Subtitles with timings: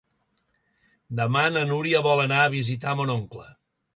[1.19, 3.49] Demà na Núria vol anar a visitar mon oncle.